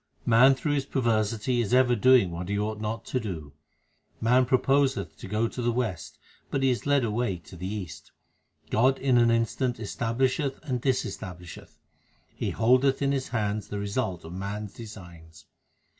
Man 0.25 0.55
through 0.55 0.71
his 0.71 0.87
perversity 0.87 1.61
is 1.61 1.75
ever 1.75 1.95
doing 1.95 2.31
what 2.31 2.49
he 2.49 2.57
ought 2.57 2.81
not 2.81 3.05
to 3.05 3.19
do: 3.19 3.53
Man 4.19 4.47
proposeth 4.47 5.15
to 5.17 5.27
go 5.27 5.47
to 5.47 5.61
the 5.61 5.71
west, 5.71 6.17
but 6.49 6.63
he 6.63 6.71
is 6.71 6.87
led 6.87 7.03
away 7.03 7.37
to 7.37 7.55
the 7.55 7.71
east. 7.71 8.11
God 8.71 8.97
in 8.97 9.19
an 9.19 9.29
instant 9.29 9.77
establisheth 9.77 10.59
and 10.63 10.81
disestablished; 10.81 11.77
He 12.35 12.49
holdeth 12.49 13.03
in 13.03 13.11
His 13.11 13.27
hands 13.27 13.67
the 13.67 13.77
result 13.77 14.25
of 14.25 14.33
man 14.33 14.63
s 14.63 14.73
designs. 14.73 15.45